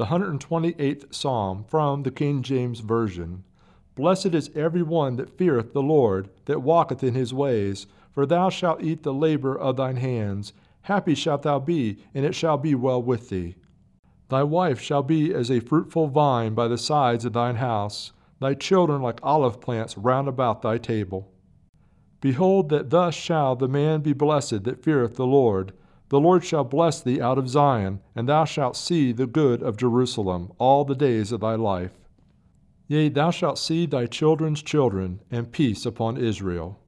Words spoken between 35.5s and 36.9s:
peace upon Israel.